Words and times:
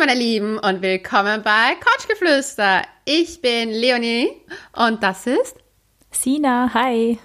meine 0.00 0.14
Lieben, 0.14 0.58
und 0.58 0.80
willkommen 0.80 1.42
bei 1.42 1.74
Couchgeflüster. 1.74 2.84
Ich 3.04 3.42
bin 3.42 3.68
Leonie 3.68 4.32
und 4.74 5.02
das 5.02 5.26
ist 5.26 5.58
Sina. 6.10 6.70
Hi. 6.72 7.18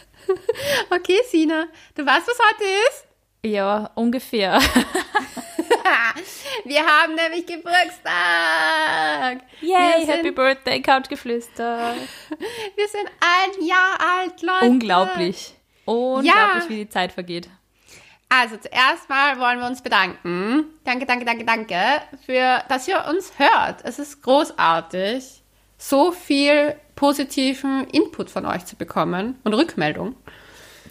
okay, 0.90 1.18
Sina. 1.30 1.68
Du 1.94 2.04
weißt, 2.04 2.28
was 2.28 2.38
heute 2.38 2.64
ist? 2.86 3.06
Ja, 3.46 3.90
ungefähr. 3.94 4.60
Wir 6.64 6.84
haben 6.84 7.14
nämlich 7.14 7.46
Geburtstag. 7.46 9.40
Yay, 9.62 10.04
sind, 10.04 10.16
Happy 10.16 10.32
Birthday, 10.32 10.82
Couchgeflüster. 10.82 11.94
Wir 12.76 12.88
sind 12.88 13.08
ein 13.20 13.66
Jahr 13.66 13.98
alt, 14.18 14.42
Leute. 14.42 14.66
Unglaublich. 14.66 15.54
Unglaublich, 15.86 16.34
ja. 16.34 16.68
wie 16.68 16.76
die 16.76 16.90
Zeit 16.90 17.12
vergeht. 17.12 17.48
Also 18.38 18.56
zuerst 18.56 19.08
mal 19.08 19.38
wollen 19.38 19.60
wir 19.60 19.66
uns 19.66 19.80
bedanken. 19.80 20.64
Danke, 20.84 21.06
danke, 21.06 21.24
danke, 21.24 21.44
danke, 21.44 21.76
für, 22.24 22.62
dass 22.68 22.86
ihr 22.86 23.02
uns 23.08 23.32
hört. 23.38 23.82
Es 23.84 23.98
ist 23.98 24.22
großartig, 24.22 25.42
so 25.78 26.12
viel 26.12 26.74
positiven 26.94 27.86
Input 27.88 28.30
von 28.30 28.44
euch 28.46 28.64
zu 28.66 28.76
bekommen 28.76 29.36
und 29.44 29.54
Rückmeldung. 29.54 30.16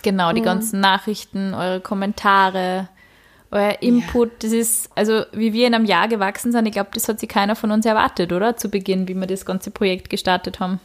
Genau, 0.04 0.32
die 0.34 0.42
mhm. 0.42 0.46
ganzen 0.46 0.80
Nachrichten, 0.80 1.54
eure 1.54 1.82
Kommentare, 1.82 2.90
euer 3.52 3.82
Input. 3.82 4.30
Ja. 4.30 4.36
Das 4.42 4.52
ist, 4.52 4.90
also 4.96 5.24
wie 5.32 5.54
wir 5.54 5.68
in 5.68 5.76
einem 5.76 5.86
Jahr 5.86 6.08
gewachsen 6.08 6.52
sind, 6.52 6.66
ich 6.66 6.74
glaube, 6.74 6.92
das 6.94 7.08
hat 7.08 7.20
sich 7.20 7.30
keiner 7.30 7.56
von 7.56 7.72
uns 7.72 7.86
erwartet, 7.86 8.32
oder? 8.34 8.58
Zu 8.58 8.70
Beginn, 8.70 9.08
wie 9.08 9.16
wir 9.16 9.28
das 9.28 9.46
ganze 9.46 9.72
Projekt 9.72 10.10
gestartet 10.10 10.60
haben. 10.60 10.80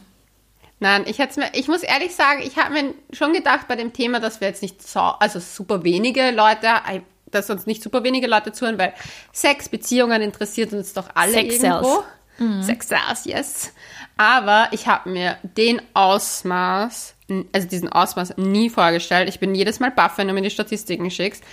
Nein, 0.81 1.03
ich 1.05 1.19
hätte 1.19 1.39
mir, 1.39 1.49
ich 1.53 1.67
muss 1.67 1.83
ehrlich 1.83 2.15
sagen, 2.15 2.41
ich 2.43 2.57
habe 2.57 2.73
mir 2.73 2.95
schon 3.13 3.33
gedacht 3.33 3.67
bei 3.67 3.75
dem 3.75 3.93
Thema, 3.93 4.19
dass 4.19 4.41
wir 4.41 4.47
jetzt 4.47 4.63
nicht 4.63 4.85
so, 4.85 4.99
also 4.99 5.39
super 5.39 5.83
wenige 5.83 6.31
Leute, 6.31 6.69
dass 7.29 7.51
uns 7.51 7.67
nicht 7.67 7.83
super 7.83 8.03
wenige 8.03 8.25
Leute 8.25 8.51
zuhören, 8.51 8.79
weil 8.79 8.93
Sex, 9.31 9.69
Beziehungen 9.69 10.23
interessiert 10.23 10.73
uns 10.73 10.93
doch 10.93 11.09
alle 11.13 11.33
Sex 11.33 11.61
irgendwo. 11.61 12.03
Mhm. 12.39 12.63
Sex 12.63 12.87
Sales, 12.87 13.25
yes. 13.25 13.71
Aber 14.17 14.69
ich 14.71 14.87
habe 14.87 15.11
mir 15.11 15.37
den 15.43 15.83
Ausmaß, 15.93 17.13
also 17.53 17.67
diesen 17.67 17.91
Ausmaß 17.91 18.37
nie 18.37 18.71
vorgestellt. 18.71 19.29
Ich 19.29 19.39
bin 19.39 19.53
jedes 19.53 19.79
Mal 19.79 19.91
baff, 19.91 20.17
wenn 20.17 20.29
du 20.29 20.33
mir 20.33 20.41
die 20.41 20.49
Statistiken 20.49 21.11
schickst. 21.11 21.43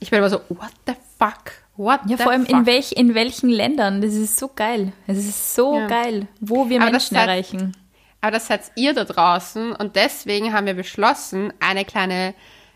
Ich 0.00 0.08
bin 0.08 0.20
immer 0.20 0.30
so, 0.30 0.40
what 0.48 0.72
the 0.86 0.94
fuck? 1.18 1.52
What 1.76 2.00
ja, 2.06 2.16
vor 2.16 2.32
allem 2.32 2.46
fuck? 2.46 2.56
in, 2.56 2.64
welch, 2.64 2.92
in 2.92 3.14
welchen 3.14 3.50
Ländern? 3.50 4.00
Das 4.00 4.14
ist 4.14 4.38
so 4.38 4.48
geil. 4.48 4.94
Es 5.06 5.18
ist 5.18 5.54
so 5.54 5.76
ja. 5.76 5.86
geil, 5.88 6.26
wo 6.40 6.70
wir 6.70 6.80
Aber 6.80 6.90
Menschen 6.90 7.16
erreichen. 7.16 7.76
Aber 8.28 8.36
das 8.36 8.48
seid 8.48 8.60
ihr 8.74 8.92
da 8.92 9.04
draußen 9.04 9.72
und 9.72 9.96
deswegen 9.96 10.52
haben 10.52 10.66
wir 10.66 10.74
beschlossen, 10.74 11.50
eine 11.60 11.86
kleine 11.86 12.34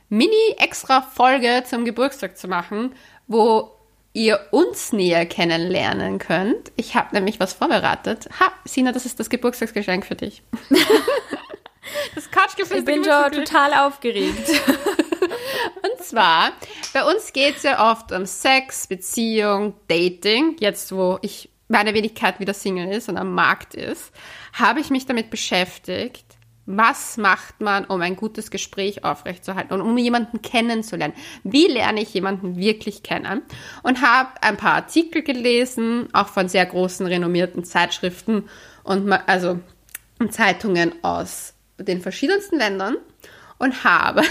Mini-Extra-Folge 0.08 1.64
zum 1.68 1.84
Geburtstag 1.84 2.38
zu 2.38 2.48
machen, 2.48 2.94
wo 3.26 3.70
ihr 4.14 4.40
uns 4.50 4.94
näher 4.94 5.26
kennenlernen 5.26 6.18
könnt. 6.18 6.72
Ich 6.76 6.94
habe 6.94 7.14
nämlich 7.14 7.38
was 7.38 7.52
vorbereitet. 7.52 8.30
Ha, 8.40 8.50
Sina, 8.64 8.92
das 8.92 9.04
ist 9.04 9.20
das 9.20 9.28
Geburtstagsgeschenk 9.28 10.06
für 10.06 10.14
dich. 10.14 10.42
das 12.14 12.30
Couchgefühl. 12.30 12.78
Ich 12.78 12.84
bin 12.86 13.04
schon 13.04 13.32
total 13.32 13.74
aufgeregt. 13.74 14.48
Und 15.82 16.02
zwar, 16.02 16.52
bei 16.94 17.04
uns 17.04 17.30
geht 17.34 17.58
es 17.58 17.62
ja 17.64 17.92
oft 17.92 18.10
um 18.10 18.24
Sex, 18.24 18.86
Beziehung, 18.86 19.74
Dating. 19.86 20.56
Jetzt, 20.60 20.92
wo 20.92 21.18
ich 21.20 21.50
meine 21.72 21.94
Wenigkeit 21.94 22.38
wieder 22.38 22.54
Single 22.54 22.92
ist 22.92 23.08
und 23.08 23.16
am 23.16 23.32
Markt 23.34 23.74
ist 23.74 24.12
habe 24.52 24.80
ich 24.80 24.90
mich 24.90 25.06
damit 25.06 25.30
beschäftigt, 25.30 26.26
was 26.66 27.16
macht 27.16 27.60
man, 27.60 27.86
um 27.86 28.00
ein 28.02 28.14
gutes 28.14 28.50
Gespräch 28.50 29.04
aufrechtzuerhalten 29.04 29.72
und 29.72 29.80
um 29.80 29.98
jemanden 29.98 30.42
kennenzulernen? 30.42 31.14
Wie 31.42 31.66
lerne 31.66 32.02
ich 32.02 32.14
jemanden 32.14 32.56
wirklich 32.56 33.02
kennen? 33.02 33.42
Und 33.82 34.00
habe 34.00 34.30
ein 34.42 34.56
paar 34.56 34.74
Artikel 34.74 35.22
gelesen, 35.22 36.08
auch 36.12 36.28
von 36.28 36.48
sehr 36.48 36.66
großen, 36.66 37.04
renommierten 37.06 37.64
Zeitschriften 37.64 38.48
und 38.84 39.10
also 39.26 39.58
Zeitungen 40.30 40.92
aus 41.02 41.54
den 41.78 42.00
verschiedensten 42.00 42.58
Ländern 42.58 42.96
und 43.58 43.82
habe 43.82 44.22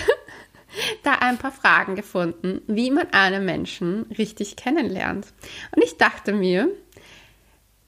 da 1.04 1.16
ein 1.16 1.38
paar 1.38 1.52
Fragen 1.52 1.96
gefunden, 1.96 2.62
wie 2.68 2.92
man 2.92 3.08
einen 3.12 3.44
Menschen 3.44 4.04
richtig 4.18 4.56
kennenlernt. 4.56 5.28
Und 5.76 5.84
ich 5.84 5.98
dachte 5.98 6.32
mir, 6.32 6.70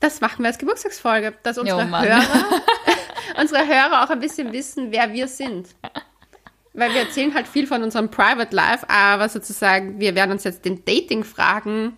das 0.03 0.19
machen 0.19 0.43
wir 0.43 0.47
als 0.47 0.57
Geburtstagsfolge, 0.57 1.33
dass 1.43 1.57
unsere, 1.57 1.81
jo, 1.81 1.87
Hörer, 1.87 2.23
unsere 3.39 3.65
Hörer 3.65 4.03
auch 4.03 4.09
ein 4.09 4.19
bisschen 4.19 4.51
wissen, 4.51 4.91
wer 4.91 5.13
wir 5.13 5.29
sind. 5.29 5.69
Weil 6.73 6.93
wir 6.93 7.01
erzählen 7.01 7.33
halt 7.33 7.47
viel 7.47 7.67
von 7.67 7.83
unserem 7.83 8.09
Private 8.09 8.53
Life, 8.53 8.89
aber 8.89 9.29
sozusagen, 9.29 9.99
wir 9.99 10.13
werden 10.15 10.31
uns 10.31 10.43
jetzt 10.43 10.65
den 10.65 10.83
Dating-Fragen 10.83 11.97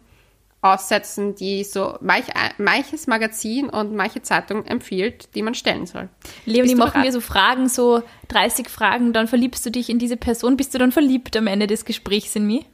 aussetzen, 0.62 1.36
die 1.36 1.64
so 1.64 1.98
manch, 2.02 2.26
manches 2.58 3.08
Magazin 3.08 3.70
und 3.70 3.96
manche 3.96 4.22
Zeitung 4.22 4.66
empfiehlt, 4.66 5.34
die 5.34 5.42
man 5.42 5.56
stellen 5.56 5.88
soll. 5.88 6.10
Leonie, 6.46 6.76
machen 6.76 7.02
wir 7.02 7.12
so 7.12 7.22
Fragen, 7.22 7.70
so 7.70 8.04
30 8.28 8.70
Fragen, 8.70 9.14
dann 9.14 9.28
verliebst 9.28 9.66
du 9.66 9.72
dich 9.72 9.90
in 9.90 9.98
diese 9.98 10.18
Person, 10.18 10.58
bist 10.58 10.74
du 10.74 10.78
dann 10.78 10.92
verliebt 10.92 11.36
am 11.38 11.48
Ende 11.48 11.66
des 11.68 11.86
Gesprächs 11.86 12.36
in 12.36 12.46
mich? 12.46 12.66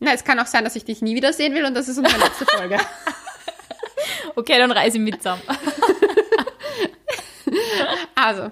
Na, 0.00 0.12
es 0.12 0.24
kann 0.24 0.38
auch 0.38 0.46
sein, 0.46 0.64
dass 0.64 0.76
ich 0.76 0.84
dich 0.84 1.02
nie 1.02 1.14
wiedersehen 1.14 1.54
will 1.54 1.64
und 1.64 1.74
das 1.74 1.88
ist 1.88 1.98
unsere 1.98 2.18
letzte 2.18 2.44
Folge. 2.56 2.78
Okay, 4.36 4.58
dann 4.58 4.72
reise 4.72 4.98
ich 4.98 5.02
mit 5.02 5.16
zusammen. 5.16 5.42
also, 8.14 8.50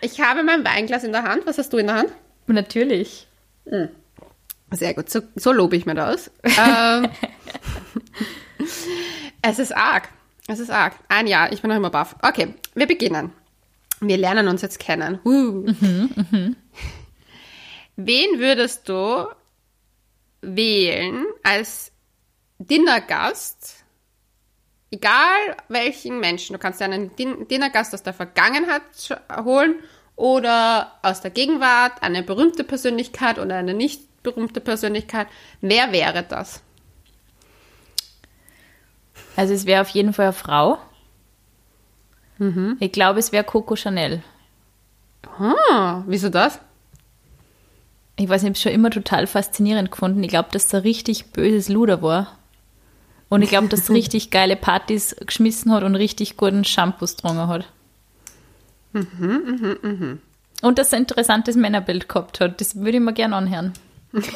ich 0.00 0.20
habe 0.20 0.42
mein 0.42 0.64
Weinglas 0.64 1.04
in 1.04 1.12
der 1.12 1.22
Hand. 1.22 1.46
Was 1.46 1.58
hast 1.58 1.72
du 1.72 1.78
in 1.78 1.86
der 1.86 1.96
Hand? 1.96 2.12
Natürlich. 2.46 3.26
Hm. 3.66 3.88
Sehr 4.72 4.94
gut, 4.94 5.10
so, 5.10 5.20
so 5.34 5.52
lobe 5.52 5.76
ich 5.76 5.86
mir 5.86 5.94
das. 5.94 6.30
ähm, 6.42 7.08
es 9.42 9.58
ist 9.58 9.76
arg. 9.76 10.08
Es 10.48 10.58
ist 10.58 10.70
arg. 10.70 10.94
Ein 11.08 11.26
Jahr, 11.26 11.52
ich 11.52 11.60
bin 11.60 11.68
noch 11.68 11.76
immer 11.76 11.90
baff. 11.90 12.16
Okay, 12.22 12.54
wir 12.74 12.86
beginnen. 12.86 13.32
Wir 14.00 14.16
lernen 14.16 14.48
uns 14.48 14.62
jetzt 14.62 14.80
kennen. 14.80 15.20
Uh. 15.24 15.66
Mhm, 15.80 16.10
mh. 16.30 16.50
Wen 17.96 18.40
würdest 18.40 18.88
du 18.88 19.26
wählen 20.40 21.26
als 21.42 21.92
Dinnergast 22.58 23.81
egal 24.92 25.56
welchen 25.68 26.20
Menschen, 26.20 26.52
du 26.52 26.58
kannst 26.60 26.80
dir 26.80 26.84
einen 26.84 27.16
Dinnergast 27.16 27.92
aus 27.94 28.04
der 28.04 28.12
Vergangenheit 28.12 28.82
holen 29.44 29.76
oder 30.14 30.92
aus 31.02 31.20
der 31.22 31.32
Gegenwart, 31.32 32.02
eine 32.02 32.22
berühmte 32.22 32.62
Persönlichkeit 32.62 33.38
oder 33.38 33.56
eine 33.56 33.74
nicht 33.74 34.22
berühmte 34.22 34.60
Persönlichkeit. 34.60 35.26
Wer 35.60 35.90
wäre 35.90 36.22
das? 36.22 36.62
Also 39.34 39.54
es 39.54 39.66
wäre 39.66 39.80
auf 39.80 39.88
jeden 39.88 40.12
Fall 40.12 40.26
eine 40.26 40.32
Frau. 40.34 40.78
Mhm. 42.38 42.76
Ich 42.78 42.92
glaube, 42.92 43.18
es 43.18 43.32
wäre 43.32 43.44
Coco 43.44 43.74
Chanel. 43.74 44.22
Ah, 45.38 46.02
wieso 46.06 46.28
das? 46.28 46.60
Ich 48.16 48.28
weiß 48.28 48.42
nicht, 48.42 48.42
ich 48.42 48.44
habe 48.44 48.52
es 48.52 48.62
schon 48.62 48.72
immer 48.72 48.90
total 48.90 49.26
faszinierend 49.26 49.90
gefunden. 49.90 50.22
Ich 50.22 50.28
glaube, 50.28 50.50
dass 50.52 50.68
da 50.68 50.78
richtig 50.78 51.32
böses 51.32 51.70
Luder 51.70 52.02
war. 52.02 52.38
Und 53.32 53.40
ich 53.40 53.48
glaube, 53.48 53.68
dass 53.68 53.88
richtig 53.90 54.30
geile 54.30 54.56
Partys 54.56 55.16
geschmissen 55.24 55.72
hat 55.72 55.84
und 55.84 55.94
richtig 55.94 56.36
guten 56.36 56.64
Shampoos 56.64 57.16
getrunken 57.16 57.48
hat. 57.48 57.66
Mhm, 58.92 59.06
mhm, 59.10 59.78
mhm. 59.80 60.20
Und 60.60 60.78
dass 60.78 60.92
er 60.92 60.98
ein 60.98 61.04
interessantes 61.04 61.56
Männerbild 61.56 62.10
gehabt 62.10 62.40
hat. 62.40 62.60
Das 62.60 62.76
würde 62.76 62.98
ich 62.98 63.02
mir 63.02 63.14
gerne 63.14 63.36
anhören. 63.36 63.72
weißt 64.12 64.28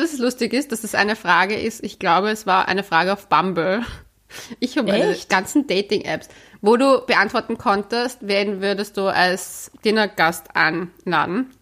du, 0.00 0.02
was 0.02 0.18
lustig 0.18 0.52
ist? 0.54 0.72
Dass 0.72 0.80
das 0.80 0.96
eine 0.96 1.14
Frage 1.14 1.54
ist. 1.54 1.84
Ich 1.84 2.00
glaube, 2.00 2.30
es 2.30 2.48
war 2.48 2.66
eine 2.66 2.82
Frage 2.82 3.12
auf 3.12 3.28
Bumble. 3.28 3.84
Ich 4.58 4.76
habe 4.76 4.90
meine 4.90 5.16
ganzen 5.28 5.68
Dating-Apps, 5.68 6.30
wo 6.62 6.76
du 6.76 7.06
beantworten 7.06 7.58
konntest, 7.58 8.18
wen 8.22 8.60
würdest 8.60 8.96
du 8.96 9.06
als 9.06 9.70
Dinnergast 9.84 10.56
anladen? 10.56 11.52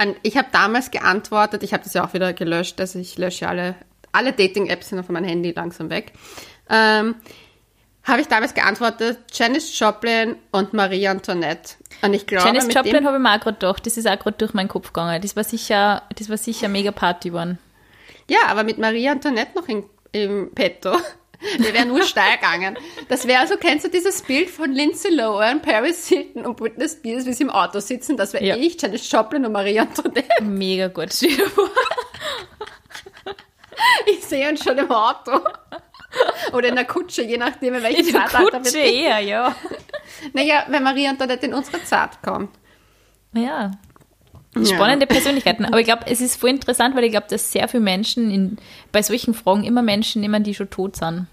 Und 0.00 0.16
ich 0.22 0.36
habe 0.36 0.48
damals 0.50 0.90
geantwortet, 0.90 1.62
ich 1.62 1.72
habe 1.72 1.84
das 1.84 1.94
ja 1.94 2.04
auch 2.04 2.14
wieder 2.14 2.32
gelöscht, 2.32 2.80
also 2.80 2.98
ich 2.98 3.16
lösche 3.16 3.48
alle, 3.48 3.76
alle 4.12 4.32
Dating-Apps 4.32 4.88
sind 4.88 4.98
auf 4.98 5.08
meinem 5.08 5.24
Handy 5.24 5.52
langsam 5.52 5.90
weg. 5.90 6.12
Ähm, 6.68 7.14
habe 8.04 8.20
ich 8.20 8.28
damals 8.28 8.54
geantwortet, 8.54 9.18
Janis 9.32 9.78
Joplin 9.78 10.36
und 10.50 10.74
Marie 10.74 11.08
Antoinette. 11.08 11.74
Und 12.02 12.12
ich 12.12 12.26
glaube, 12.26 12.46
Janis 12.46 12.72
Joplin 12.72 13.06
habe 13.06 13.16
ich 13.16 13.22
mir 13.22 13.34
auch 13.34 13.40
gerade 13.40 13.58
gedacht, 13.58 13.86
das 13.86 13.96
ist 13.96 14.06
auch 14.06 14.18
gerade 14.18 14.36
durch 14.36 14.52
meinen 14.52 14.68
Kopf 14.68 14.88
gegangen. 14.88 15.22
Das 15.22 15.36
war 15.36 15.44
sicher, 15.44 16.02
das 16.14 16.28
war 16.28 16.36
sicher 16.36 16.68
mega 16.68 16.90
Party 16.90 17.30
geworden. 17.30 17.58
Ja, 18.28 18.38
aber 18.48 18.62
mit 18.62 18.78
Marie 18.78 19.08
Antoinette 19.08 19.56
noch 19.56 19.68
in, 19.68 19.84
im 20.12 20.50
Petto. 20.54 20.96
Wir 21.58 21.74
wären 21.74 21.88
nur 21.88 22.02
steil 22.02 22.36
gegangen. 22.36 22.78
Das 23.08 23.26
wäre 23.26 23.40
also, 23.40 23.56
kennst 23.56 23.84
du 23.84 23.90
dieses 23.90 24.22
Bild 24.22 24.50
von 24.50 24.72
Lindsay 24.72 25.10
Lohan, 25.10 25.62
Paris 25.62 26.08
Hilton 26.08 26.46
und 26.46 26.56
Britney 26.56 26.88
Spears, 26.88 27.26
wie 27.26 27.32
sie 27.32 27.44
im 27.44 27.50
Auto 27.50 27.80
sitzen? 27.80 28.16
Das 28.16 28.32
wäre 28.32 28.44
ja. 28.44 28.56
ich, 28.56 28.80
Janis 28.80 29.10
Joplin 29.10 29.44
und 29.44 29.52
Maria 29.52 29.82
Antoinette. 29.82 30.42
Mega 30.42 30.88
gut, 30.88 31.12
stell 31.12 31.36
dir 31.36 31.48
vor. 31.48 31.70
Ich 34.06 34.24
sehe 34.24 34.48
uns 34.48 34.62
schon 34.62 34.78
im 34.78 34.90
Auto. 34.90 35.40
Oder 36.52 36.68
in 36.68 36.76
der 36.76 36.84
Kutsche, 36.84 37.22
je 37.22 37.36
nachdem, 37.36 37.74
in 37.74 37.82
welchem 37.82 38.04
Zeitalter 38.04 38.52
wir 38.52 38.60
Kutsche 38.60 38.78
eher, 38.78 39.18
ja. 39.18 39.54
Naja, 40.32 40.64
wenn 40.68 40.82
Maria 40.82 41.10
Antoinette 41.10 41.46
in 41.46 41.54
unsere 41.54 41.82
Zeit 41.84 42.22
kommt. 42.22 42.50
Ja. 43.32 43.72
Spannende 44.62 45.06
Persönlichkeiten. 45.06 45.64
Aber 45.64 45.80
ich 45.80 45.86
glaube, 45.86 46.04
es 46.06 46.20
ist 46.20 46.36
voll 46.36 46.50
interessant, 46.50 46.94
weil 46.94 47.04
ich 47.04 47.10
glaube, 47.10 47.26
dass 47.28 47.50
sehr 47.50 47.66
viele 47.68 47.82
Menschen 47.82 48.30
in, 48.30 48.56
bei 48.92 49.02
solchen 49.02 49.34
Fragen 49.34 49.64
immer 49.64 49.82
Menschen 49.82 50.20
nehmen, 50.20 50.44
die 50.44 50.54
schon 50.54 50.70
tot 50.70 50.96
sind. 50.96 51.26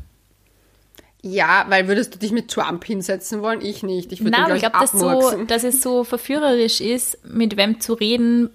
Ja, 1.24 1.66
weil 1.70 1.88
würdest 1.88 2.16
du 2.16 2.20
dich 2.20 2.32
mit 2.32 2.50
Trump 2.50 2.84
hinsetzen 2.84 3.42
wollen? 3.42 3.62
Ich 3.62 3.84
nicht. 3.84 4.12
Ich 4.12 4.22
würde 4.22 4.32
Nein, 4.32 4.56
ich 4.56 4.62
glaube, 4.62 4.80
dass, 4.80 4.92
so, 4.92 5.44
dass 5.46 5.64
es 5.64 5.82
so 5.82 6.04
verführerisch 6.04 6.82
ist, 6.82 7.24
mit 7.26 7.58
wem 7.58 7.80
zu 7.80 7.94
reden, 7.94 8.50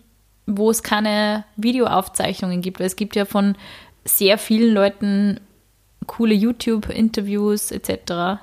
wo 0.47 0.71
es 0.71 0.83
keine 0.83 1.45
Videoaufzeichnungen 1.57 2.63
gibt. 2.63 2.81
Weil 2.81 2.87
es 2.87 2.97
gibt 2.97 3.15
ja 3.15 3.25
von 3.25 3.57
sehr 4.05 4.37
vielen 4.37 4.75
Leuten 4.75 5.41
coole 6.07 6.35
YouTube-Interviews 6.35 7.71
etc. 7.71 8.43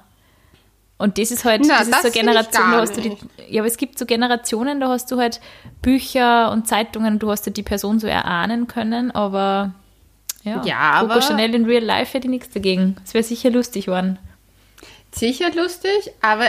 Und 0.98 1.18
das 1.18 1.32
ist 1.32 1.44
halt, 1.44 1.64
Na, 1.66 1.80
das 1.80 1.88
ist 1.88 1.92
das 1.94 2.02
so 2.04 2.12
finde 2.12 2.32
ich 2.32 2.50
Generation, 2.52 2.72
da 2.72 2.80
hast 2.82 2.98
du 2.98 3.02
die, 3.02 3.18
ja, 3.50 3.62
aber 3.62 3.68
es 3.68 3.78
gibt 3.78 3.98
so 4.00 4.06
Generationen, 4.06 4.80
da 4.80 4.90
hast 4.90 5.12
du 5.12 5.18
halt 5.18 5.42
Bücher 5.82 6.52
und 6.52 6.68
Zeitungen, 6.68 7.20
du 7.20 7.30
hast 7.32 7.46
ja 7.46 7.52
die 7.52 7.64
Person 7.64 8.00
so 8.00 8.08
erahnen 8.08 8.68
können, 8.68 9.12
aber 9.12 9.74
ja, 10.44 10.62
Ja, 10.64 11.00
Coco 11.02 11.14
aber- 11.14 11.22
Chanel 11.22 11.56
in 11.56 11.66
Real 11.66 11.84
Life 11.84 12.14
hätte 12.14 12.28
ich 12.28 12.32
nichts 12.32 12.50
dagegen. 12.54 12.96
Es 13.04 13.14
wäre 13.14 13.24
sicher 13.24 13.50
lustig 13.50 13.86
geworden. 13.88 14.20
Sicher 15.12 15.52
lustig, 15.54 16.12
aber 16.22 16.46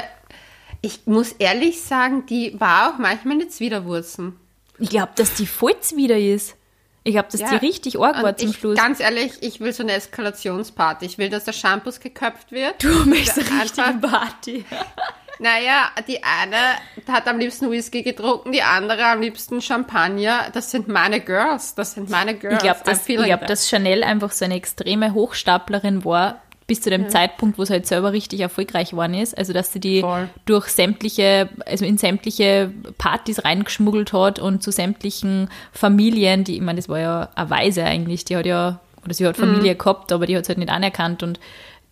ich 0.82 1.06
muss 1.06 1.32
ehrlich 1.32 1.80
sagen, 1.82 2.26
die 2.26 2.58
war 2.60 2.90
auch 2.94 2.98
manchmal 2.98 3.34
eine 3.36 3.48
Zwiderwurzen. 3.48 4.36
Ich 4.78 4.90
glaube, 4.90 5.12
dass 5.16 5.34
die 5.34 5.46
voll 5.46 5.74
wieder 5.96 6.18
ist. 6.18 6.54
Ich 7.06 7.12
glaube, 7.12 7.28
dass 7.30 7.40
Ja. 7.40 7.50
die 7.50 7.66
richtig 7.66 8.00
arg 8.00 8.22
war 8.22 8.36
zum 8.36 8.50
ich, 8.50 8.56
Schluss. 8.56 8.78
Ganz 8.78 8.98
ehrlich, 8.98 9.34
ich 9.40 9.60
will 9.60 9.72
so 9.74 9.82
eine 9.82 9.92
Eskalationsparty. 9.92 11.04
Ich 11.04 11.18
will, 11.18 11.28
dass 11.28 11.44
der 11.44 11.52
Shampoos 11.52 12.00
geköpft 12.00 12.50
wird. 12.50 12.82
Du 12.82 13.04
möchtest 13.04 13.50
eine 13.50 13.62
richtige 13.62 13.98
Party. 14.00 14.64
Naja, 15.40 15.90
die 16.06 16.22
eine 16.22 16.56
hat 17.08 17.26
am 17.26 17.38
liebsten 17.38 17.70
Whisky 17.70 18.02
getrunken, 18.02 18.52
die 18.52 18.62
andere 18.62 19.04
am 19.06 19.20
liebsten 19.20 19.60
Champagner. 19.60 20.50
Das 20.52 20.70
sind 20.70 20.86
meine 20.86 21.20
Girls. 21.20 21.74
Das 21.74 21.94
sind 21.94 22.08
meine 22.08 22.34
Girls. 22.34 22.54
Ich 22.54 22.62
glaube, 22.62 22.80
dass, 22.84 23.08
ich 23.08 23.16
glaub, 23.16 23.46
dass 23.46 23.68
Chanel 23.68 24.04
einfach 24.04 24.30
so 24.30 24.44
eine 24.44 24.54
extreme 24.54 25.12
Hochstaplerin 25.12 26.04
war, 26.04 26.40
bis 26.66 26.80
zu 26.80 26.90
dem 26.90 27.10
Zeitpunkt, 27.10 27.58
wo 27.58 27.64
sie 27.64 27.74
halt 27.74 27.86
selber 27.86 28.12
richtig 28.12 28.40
erfolgreich 28.40 28.90
geworden 28.90 29.14
ist. 29.14 29.36
Also, 29.36 29.52
dass 29.52 29.72
sie 29.72 29.80
die 29.80 30.00
Voll. 30.00 30.28
durch 30.46 30.68
sämtliche, 30.68 31.50
also 31.66 31.84
in 31.84 31.98
sämtliche 31.98 32.72
Partys 32.96 33.44
reingeschmuggelt 33.44 34.12
hat 34.12 34.38
und 34.38 34.62
zu 34.62 34.72
sämtlichen 34.72 35.48
Familien, 35.72 36.44
die, 36.44 36.56
ich 36.56 36.62
meine, 36.62 36.76
das 36.76 36.88
war 36.88 36.98
ja 36.98 37.28
eine 37.34 37.50
Weise 37.50 37.84
eigentlich, 37.84 38.24
die 38.24 38.36
hat 38.36 38.46
ja, 38.46 38.80
oder 39.04 39.12
sie 39.12 39.26
hat 39.26 39.36
Familie 39.36 39.74
gehabt, 39.74 40.10
aber 40.12 40.26
die 40.26 40.36
hat 40.36 40.44
es 40.44 40.48
halt 40.48 40.58
nicht 40.58 40.70
anerkannt 40.70 41.22
und 41.22 41.38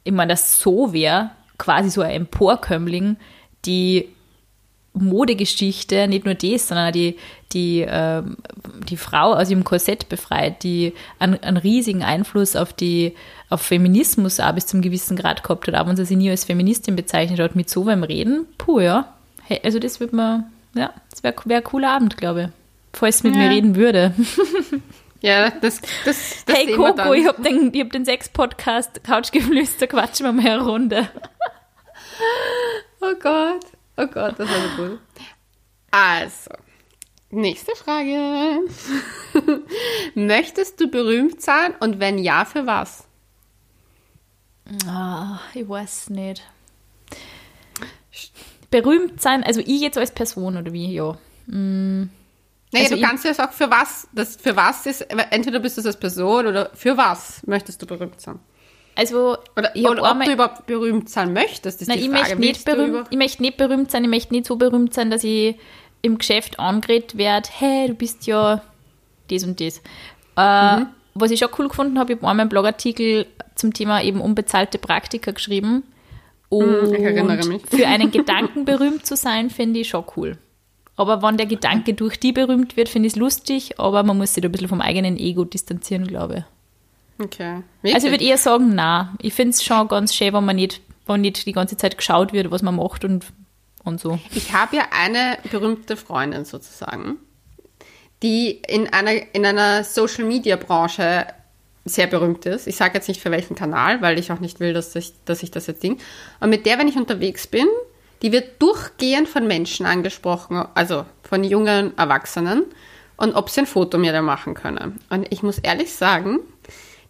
ich 0.05 0.13
meine, 0.13 0.33
das 0.33 0.59
so 0.59 0.93
wäre, 0.93 1.31
quasi 1.59 1.91
so 1.91 2.01
ein 2.01 2.11
Emporkömmling, 2.13 3.17
die 3.67 4.09
Modegeschichte, 4.95 6.07
nicht 6.07 6.25
nur 6.27 6.35
das, 6.35 6.69
sondern 6.69 6.89
auch 6.89 6.93
die, 6.93 7.17
die, 7.53 7.85
ähm, 7.89 8.37
die 8.89 8.97
Frau 8.97 9.33
aus 9.35 9.51
ihrem 9.51 9.65
Korsett 9.65 10.09
befreit, 10.09 10.63
die 10.63 10.93
einen, 11.19 11.43
einen 11.43 11.57
riesigen 11.57 12.03
Einfluss 12.03 12.57
auf 12.57 12.73
die 12.73 13.15
auf 13.49 13.63
Feminismus 13.63 14.41
auch 14.41 14.53
bis 14.53 14.67
zum 14.67 14.81
gewissen 14.83 15.17
Grad 15.17 15.43
gehabt 15.43 15.67
hat, 15.69 15.75
aber 15.75 15.91
wenn 15.91 15.97
sie 15.97 16.05
sich 16.05 16.17
nie 16.17 16.31
als 16.31 16.45
Feministin 16.45 16.97
bezeichnet 16.97 17.39
hat, 17.41 17.55
mit 17.57 17.69
so 17.69 17.85
beim 17.85 18.03
Reden, 18.03 18.47
puh, 18.59 18.81
ja. 18.81 19.13
Hey, 19.45 19.61
also 19.65 19.79
das 19.79 20.01
wird 20.01 20.13
man, 20.13 20.45
ja, 20.75 20.93
das 21.11 21.23
wäre 21.23 21.35
wär 21.45 21.59
ein 21.59 21.65
cooler 21.65 21.91
Abend, 21.91 22.17
glaube 22.17 22.43
ich. 22.43 22.49
Falls 22.99 23.19
sie 23.19 23.29
mit 23.29 23.37
mir 23.37 23.45
Ja. 23.45 23.51
reden 23.51 23.77
würde. 23.77 24.15
Ja, 25.25 25.51
das, 25.51 25.81
das, 26.05 26.45
das 26.47 26.57
hey 26.57 26.73
Coco, 26.75 26.95
dann. 26.97 27.15
ich 27.15 27.29
habe 27.29 27.41
den, 27.45 27.71
ich 27.73 27.81
hab 27.81 27.93
den 27.93 28.05
Sex-Podcast 28.05 29.05
Couchgeflüster, 29.05 29.87
quatschen 29.87 30.27
wir 30.27 30.33
mal 30.33 30.45
eine 30.55 30.63
Runde. 30.65 31.09
Oh 33.01 33.15
Gott. 33.23 33.65
Oh 33.97 34.07
Gott, 34.07 34.39
das 34.39 34.49
war 34.49 34.57
so 34.57 34.83
cool. 34.83 34.99
Also, 35.91 36.51
nächste 37.31 37.75
Frage. 37.77 38.61
Möchtest 40.15 40.81
du 40.81 40.89
berühmt 40.91 41.43
sein 41.43 41.75
und 41.81 42.01
wenn 42.01 42.19
ja, 42.19 42.45
für 42.45 42.67
was? 42.67 43.07
Ah, 44.87 45.41
ich 45.55 45.69
weiß 45.69 46.11
nicht. 46.11 46.43
Berühmt 48.71 49.21
sein, 49.21 49.45
also 49.45 49.61
ich 49.61 49.81
jetzt 49.81 49.99
als 49.99 50.13
Person 50.13 50.57
oder 50.57 50.73
wie, 50.73 50.95
ja. 50.95 51.19
Naja, 51.47 52.09
Also 52.75 52.97
du 52.97 53.03
kannst 53.03 53.25
ja 53.25 53.35
sagen, 53.35 53.53
für 53.53 53.71
was. 53.71 54.09
Das 54.13 54.37
für 54.37 54.57
was 54.57 54.87
ist, 54.87 55.03
entweder 55.03 55.61
bist 55.61 55.77
du 55.77 55.83
es 55.83 55.87
als 55.87 55.99
Person 55.99 56.47
oder 56.47 56.71
für 56.75 56.97
was 56.97 57.47
möchtest 57.47 57.83
du 57.83 57.87
berühmt 57.87 58.19
sein? 58.21 58.39
Also, 58.95 59.37
Oder, 59.57 59.75
ich 59.75 59.89
ob 59.89 60.01
einmal- 60.03 60.27
du 60.27 60.33
überhaupt 60.35 60.67
berühmt 60.67 61.09
sein 61.09 61.33
möchtest, 61.33 61.81
ist 61.81 61.89
Nein, 61.89 61.99
die 61.99 62.05
ich 62.05 62.11
Frage. 62.11 62.37
möchte, 62.37 62.41
nicht 62.41 62.65
berühmt, 62.65 63.07
ich 63.11 63.17
möchte 63.19 63.43
nicht 63.43 63.57
berühmt 63.57 63.91
sein, 63.91 64.05
ich 64.05 64.11
möchte 64.11 64.35
nicht 64.35 64.47
so 64.47 64.57
berühmt 64.57 64.93
sein, 64.93 65.11
dass 65.11 65.25
ich 65.25 65.57
im 66.03 66.19
Geschäft 66.19 66.59
angeredet 66.59 67.17
werde, 67.17 67.49
hey, 67.59 67.89
du 67.89 67.95
bist 67.95 68.27
ja 68.27 68.61
das 69.31 69.45
und 69.45 69.61
das. 69.61 69.81
Äh, 70.37 70.81
Mhm. 70.81 70.87
Was 71.15 71.31
ich 71.31 71.39
schon 71.41 71.49
cool 71.59 71.69
gefunden 71.69 71.99
habe, 71.99 72.13
ich 72.13 72.19
habe 72.19 72.27
einmal 72.29 72.41
einen 72.43 72.49
Blogartikel 72.49 73.27
zum 73.55 73.75
Thema 73.75 74.03
eben 74.03 74.21
unbezahlte 74.21 74.79
Praktika 74.79 75.31
geschrieben. 75.33 75.83
Und 76.49 76.89
Mhm, 76.89 76.95
ich 76.95 77.03
erinnere 77.03 77.47
mich. 77.47 77.63
für 77.67 77.87
einen 77.87 78.11
Gedanken 78.11 78.65
berühmt 78.65 79.05
zu 79.07 79.15
sein, 79.17 79.51
finde 79.51 79.81
ich 79.81 79.89
schon 79.91 80.05
cool. 80.17 80.39
Aber 80.97 81.23
wenn 81.23 81.37
der 81.37 81.47
Gedanke 81.47 81.95
durch 81.95 82.19
die 82.19 82.33
berühmt 82.33 82.77
wird, 82.77 82.89
finde 82.89 83.07
ich 83.09 83.13
es 83.15 83.19
lustig, 83.19 83.79
aber 83.79 84.03
man 84.03 84.17
muss 84.19 84.35
sich 84.35 84.43
da 84.43 84.49
ein 84.49 84.53
bisschen 84.53 84.69
vom 84.69 84.81
eigenen 84.83 85.17
Ego 85.19 85.45
distanzieren, 85.45 86.07
glaube 86.07 86.35
ich. 86.39 86.45
Okay. 87.23 87.55
Also 87.55 87.63
ich 87.83 87.93
Wirklich? 87.93 88.13
würde 88.13 88.25
eher 88.25 88.39
sagen, 88.39 88.75
na. 88.75 89.15
Ich 89.21 89.35
finde 89.35 89.51
es 89.51 89.63
schon 89.63 89.89
ganz 89.89 90.15
schön, 90.15 90.33
wenn 90.33 90.45
man 90.45 90.57
nicht, 90.57 90.81
wenn 91.07 91.21
nicht 91.21 91.47
die 91.47 91.53
ganze 91.53 91.77
Zeit 91.77 91.97
geschaut 91.97 92.33
wird, 92.33 92.51
was 92.51 92.63
man 92.63 92.77
macht 92.77 93.05
und, 93.05 93.27
und 93.85 94.01
so. 94.01 94.19
Ich 94.35 94.53
habe 94.53 94.77
ja 94.77 94.85
eine 94.91 95.39
berühmte 95.51 95.97
Freundin 95.97 96.45
sozusagen, 96.45 97.19
die 98.23 98.51
in 98.51 98.93
einer, 98.93 99.13
in 99.35 99.47
einer 99.47 99.85
Social-Media-Branche 99.85 101.27
sehr 101.85 102.07
berühmt 102.07 102.47
ist. 102.47 102.67
Ich 102.67 102.77
sage 102.77 102.95
jetzt 102.95 103.09
nicht 103.09 103.21
für 103.21 103.31
welchen 103.31 103.57
Kanal, 103.57 104.03
weil 104.03 104.19
ich 104.19 104.31
auch 104.31 104.41
nicht 104.41 104.61
will, 104.61 104.73
dass 104.73 104.95
ich, 104.95 105.13
dass 105.25 105.43
ich 105.43 105.51
das 105.51 105.67
jetzt 105.67 105.83
ding. 105.83 105.99
Und 106.41 106.51
mit 106.51 106.65
der, 106.67 106.79
wenn 106.79 106.89
ich 106.89 106.97
unterwegs 106.97 107.47
bin, 107.47 107.67
die 108.23 108.31
wird 108.31 108.63
durchgehend 108.63 109.29
von 109.29 109.49
Menschen 109.49 109.85
angesprochen, 109.85 110.65
also 110.75 111.05
von 111.25 111.43
jungen 111.43 111.97
Erwachsenen, 111.99 112.65
und 113.17 113.35
ob 113.35 113.51
sie 113.51 113.61
ein 113.61 113.67
Foto 113.67 113.99
mir 113.99 114.13
da 114.13 114.23
machen 114.23 114.55
können. 114.55 115.01
Und 115.11 115.27
ich 115.31 115.43
muss 115.43 115.59
ehrlich 115.59 115.93
sagen, 115.93 116.41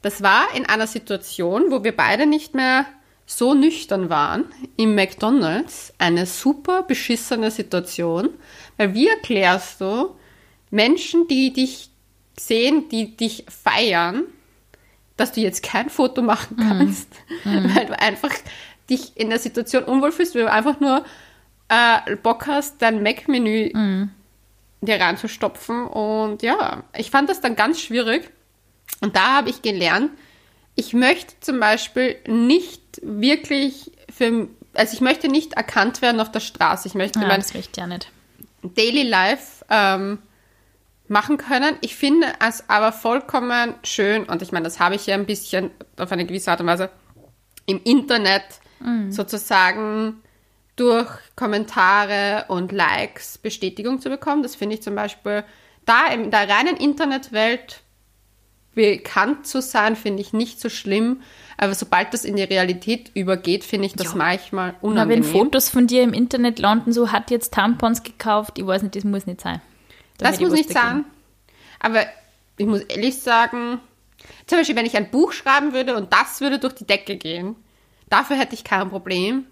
das 0.02 0.22
war 0.22 0.54
in 0.54 0.66
einer 0.66 0.86
Situation, 0.86 1.70
wo 1.70 1.84
wir 1.84 1.96
beide 1.96 2.26
nicht 2.26 2.54
mehr 2.54 2.86
so 3.24 3.54
nüchtern 3.54 4.10
waren, 4.10 4.44
im 4.76 4.94
McDonald's 4.94 5.94
eine 5.98 6.26
super 6.26 6.82
beschissene 6.82 7.50
Situation, 7.50 8.30
weil 8.76 8.94
wie 8.94 9.08
erklärst 9.08 9.80
du 9.80 10.14
Menschen, 10.70 11.28
die 11.28 11.52
dich 11.52 11.90
sehen, 12.38 12.88
die 12.88 13.16
dich 13.16 13.44
feiern, 13.48 14.24
dass 15.16 15.32
du 15.32 15.40
jetzt 15.40 15.62
kein 15.62 15.88
Foto 15.88 16.22
machen 16.22 16.56
kannst, 16.56 17.08
weil 17.44 17.86
du 17.86 17.98
einfach 17.98 18.32
dich 18.90 19.16
in 19.16 19.30
der 19.30 19.38
Situation 19.38 19.84
unwohl 19.84 20.12
fühlst, 20.12 20.34
weil 20.34 20.42
du 20.42 20.50
einfach 20.50 20.80
nur 20.80 21.04
äh, 21.68 22.16
Bock 22.16 22.46
hast, 22.46 22.82
dein 22.82 23.02
Mac-Menü 23.02 23.70
dir 24.80 25.00
reinzustopfen. 25.00 25.86
Und 25.86 26.42
ja, 26.42 26.84
ich 26.96 27.10
fand 27.10 27.30
das 27.30 27.40
dann 27.40 27.56
ganz 27.56 27.80
schwierig. 27.80 28.30
Und 29.00 29.16
da 29.16 29.36
habe 29.36 29.50
ich 29.50 29.62
gelernt, 29.62 30.10
ich 30.74 30.94
möchte 30.94 31.34
zum 31.40 31.60
Beispiel 31.60 32.16
nicht 32.26 32.82
wirklich 33.02 33.90
für, 34.10 34.48
also 34.74 34.94
ich 34.94 35.00
möchte 35.00 35.28
nicht 35.28 35.54
erkannt 35.54 36.02
werden 36.02 36.20
auf 36.20 36.30
der 36.30 36.40
Straße. 36.40 36.88
Ich 36.88 36.94
möchte 36.94 37.20
Ja, 37.20 37.26
mein 37.26 37.40
das 37.40 37.54
möchte 37.54 37.70
ich 37.72 37.76
ja 37.76 37.86
nicht. 37.86 38.10
Daily 38.62 39.02
Life 39.02 39.64
ähm, 39.68 40.18
machen 41.08 41.36
können. 41.36 41.76
Ich 41.80 41.96
finde 41.96 42.28
es 42.46 42.68
aber 42.68 42.92
vollkommen 42.92 43.74
schön 43.82 44.24
und 44.24 44.40
ich 44.40 44.52
meine, 44.52 44.64
das 44.64 44.78
habe 44.80 44.94
ich 44.94 45.06
ja 45.06 45.14
ein 45.14 45.26
bisschen 45.26 45.70
auf 45.98 46.12
eine 46.12 46.24
gewisse 46.24 46.50
Art 46.50 46.60
und 46.60 46.66
Weise 46.68 46.90
im 47.66 47.80
Internet 47.84 48.44
sozusagen 49.10 50.22
durch 50.74 51.08
Kommentare 51.36 52.46
und 52.48 52.72
Likes 52.72 53.38
Bestätigung 53.38 54.00
zu 54.00 54.08
bekommen. 54.08 54.42
Das 54.42 54.56
finde 54.56 54.74
ich 54.74 54.82
zum 54.82 54.96
Beispiel 54.96 55.44
da 55.84 56.08
in 56.08 56.32
der 56.32 56.48
reinen 56.48 56.76
Internetwelt 56.76 57.82
bekannt 58.74 59.46
zu 59.46 59.60
sein, 59.60 59.96
finde 59.96 60.22
ich 60.22 60.32
nicht 60.32 60.60
so 60.60 60.68
schlimm. 60.68 61.20
Aber 61.58 61.74
sobald 61.74 62.12
das 62.14 62.24
in 62.24 62.36
die 62.36 62.42
Realität 62.42 63.10
übergeht, 63.14 63.64
finde 63.64 63.86
ich 63.86 63.94
das 63.94 64.12
Ja. 64.12 64.16
manchmal 64.16 64.72
Na, 64.72 64.78
unangenehm. 64.88 65.24
wenn 65.24 65.30
Fotos 65.30 65.68
von 65.68 65.86
dir 65.86 66.02
im 66.02 66.12
Internet 66.12 66.58
landen, 66.58 66.92
so 66.92 67.12
hat 67.12 67.30
jetzt 67.30 67.52
Tampons 67.54 68.02
gekauft, 68.02 68.58
ich 68.58 68.66
weiß 68.66 68.82
nicht, 68.82 68.96
das 68.96 69.04
muss 69.04 69.26
nicht 69.26 69.40
sein. 69.40 69.60
Da 70.18 70.28
Das 70.30 70.40
muss 70.40 70.52
nicht 70.52 70.74
dagegen. 70.74 71.04
sein. 71.04 71.04
Aber 71.80 72.04
ich 72.56 72.66
muss 72.66 72.80
ehrlich 72.82 73.18
sagen, 73.20 73.80
zum 74.46 74.58
Beispiel, 74.58 74.76
wenn 74.76 74.86
ich 74.86 74.96
ein 74.96 75.10
Buch 75.10 75.32
schreiben 75.32 75.72
würde 75.72 75.96
und 75.96 76.12
das 76.12 76.40
würde 76.40 76.58
durch 76.58 76.74
die 76.74 76.86
Decke 76.86 77.16
gehen, 77.16 77.56
dafür 78.08 78.36
hätte 78.36 78.54
ich 78.54 78.64
kein 78.64 78.88
Problem. 78.88 79.44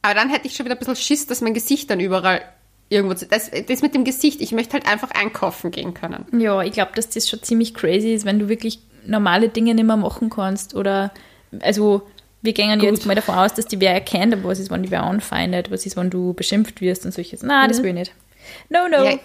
Aber 0.00 0.14
dann 0.14 0.30
hätte 0.30 0.46
ich 0.46 0.56
schon 0.56 0.64
wieder 0.66 0.74
ein 0.76 0.78
bisschen 0.78 0.96
Schiss, 0.96 1.26
dass 1.26 1.40
mein 1.40 1.54
Gesicht 1.54 1.90
dann 1.90 2.00
überall 2.00 2.42
irgendwo 2.92 3.14
zu. 3.14 3.26
Das, 3.26 3.50
das 3.50 3.82
mit 3.82 3.94
dem 3.94 4.04
Gesicht, 4.04 4.40
ich 4.40 4.52
möchte 4.52 4.74
halt 4.74 4.86
einfach 4.86 5.10
einkaufen 5.10 5.70
gehen 5.70 5.94
können. 5.94 6.26
Ja, 6.38 6.62
ich 6.62 6.72
glaube, 6.72 6.92
dass 6.94 7.08
das 7.08 7.28
schon 7.28 7.42
ziemlich 7.42 7.74
crazy 7.74 8.12
ist, 8.12 8.24
wenn 8.24 8.38
du 8.38 8.48
wirklich 8.48 8.80
normale 9.06 9.48
Dinge 9.48 9.74
nicht 9.74 9.86
mehr 9.86 9.96
machen 9.96 10.30
kannst. 10.30 10.74
Oder, 10.74 11.12
also, 11.60 12.02
wir 12.42 12.52
gehen 12.52 12.78
Gut. 12.78 12.82
jetzt 12.82 13.06
mal 13.06 13.14
davon 13.14 13.36
aus, 13.36 13.54
dass 13.54 13.66
die 13.66 13.80
wer 13.80 13.92
erkennt, 13.92 14.32
aber 14.32 14.44
was 14.44 14.58
ist, 14.58 14.70
wenn 14.70 14.82
die 14.82 14.90
wer 14.90 15.02
anfeindet, 15.04 15.70
was 15.70 15.86
ist, 15.86 15.96
wenn 15.96 16.10
du 16.10 16.34
beschimpft 16.34 16.80
wirst 16.80 17.04
und 17.04 17.12
solches. 17.12 17.42
Na, 17.42 17.66
das 17.66 17.82
will 17.82 17.90
ich 17.90 17.94
nicht. 17.94 18.14
No, 18.68 18.88
no. 18.88 19.04
Ja, 19.04 19.18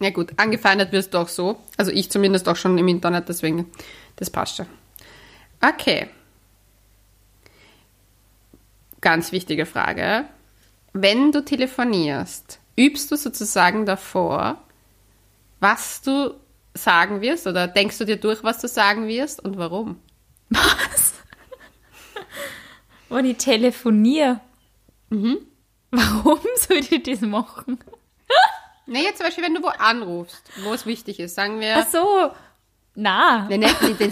Ja 0.00 0.10
gut, 0.10 0.32
angefeindet 0.36 0.92
wirst 0.92 1.14
du 1.14 1.18
auch 1.18 1.28
so. 1.28 1.56
Also 1.76 1.90
ich 1.90 2.10
zumindest 2.10 2.48
auch 2.48 2.56
schon 2.56 2.76
im 2.78 2.88
Internet, 2.88 3.28
deswegen, 3.28 3.70
das 4.16 4.30
passt 4.30 4.56
schon. 4.56 4.66
Okay. 5.60 6.08
Ganz 9.00 9.32
wichtige 9.32 9.66
Frage. 9.66 10.24
Wenn 10.92 11.32
du 11.32 11.44
telefonierst, 11.44 12.58
übst 12.76 13.10
du 13.10 13.16
sozusagen 13.16 13.86
davor, 13.86 14.62
was 15.60 16.02
du 16.02 16.34
sagen 16.74 17.20
wirst 17.20 17.46
oder 17.46 17.68
denkst 17.68 17.98
du 17.98 18.04
dir 18.04 18.16
durch, 18.16 18.42
was 18.42 18.58
du 18.60 18.68
sagen 18.68 19.06
wirst 19.06 19.42
und 19.44 19.56
warum? 19.56 20.00
Was? 20.50 21.14
Wenn 23.08 23.26
ich 23.26 23.36
telefoniere. 23.38 24.40
Mhm. 25.10 25.38
Warum 25.90 26.40
soll 26.56 26.78
ich 26.78 27.02
das 27.02 27.20
machen? 27.20 27.78
Na, 28.86 28.98
jetzt 28.98 29.18
zum 29.18 29.26
Beispiel, 29.26 29.44
wenn 29.44 29.54
du 29.54 29.62
wo 29.62 29.68
anrufst, 29.68 30.42
wo 30.62 30.74
es 30.74 30.84
wichtig 30.84 31.20
ist, 31.20 31.34
sagen 31.34 31.60
wir, 31.60 31.76
Ach 31.78 31.86
so. 31.88 32.30
Na. 32.96 33.46
wenn 33.48 33.60
du 33.62 33.68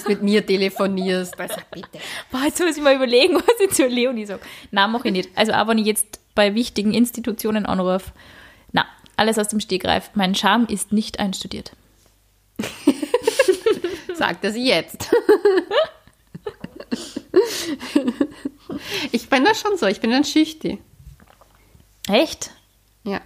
mit 0.08 0.22
mir 0.22 0.44
telefonierst, 0.44 1.38
also 1.38 1.56
bitte. 1.70 1.98
Boah, 2.30 2.42
jetzt 2.44 2.60
muss 2.60 2.76
ich 2.76 2.82
mal 2.82 2.94
überlegen, 2.96 3.34
was 3.46 3.60
ich 3.60 3.70
zu 3.70 3.86
Leonie 3.86 4.26
sage. 4.26 4.40
Na, 4.70 4.88
mache 4.88 5.08
ich 5.08 5.12
nicht. 5.12 5.30
Also 5.36 5.52
auch 5.52 5.68
wenn 5.68 5.78
ich 5.78 5.86
jetzt 5.86 6.20
bei 6.34 6.54
wichtigen 6.54 6.94
Institutionen 6.94 7.66
anrufe. 7.66 8.12
Alles 9.16 9.38
aus 9.38 9.48
dem 9.48 9.60
Stegreif. 9.60 10.10
Mein 10.14 10.34
Charme 10.34 10.66
ist 10.66 10.92
nicht 10.92 11.18
einstudiert. 11.20 11.72
Sag 14.14 14.40
das 14.42 14.54
jetzt. 14.56 15.10
ich 19.12 19.28
bin 19.28 19.44
da 19.44 19.54
schon 19.54 19.76
so, 19.76 19.86
ich 19.86 20.00
bin 20.00 20.10
dann 20.10 20.24
schüchtig. 20.24 20.80
Echt? 22.08 22.50
Ja. 23.04 23.20